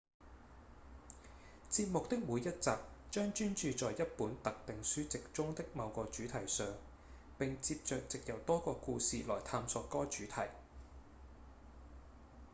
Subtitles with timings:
[1.69, 2.71] 節目的每一集
[3.11, 6.67] 將專注在一本特定書籍中的某個主題上
[7.37, 10.49] 並接著藉由多個故事來探索該主題